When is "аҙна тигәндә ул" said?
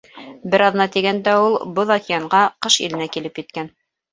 0.67-1.59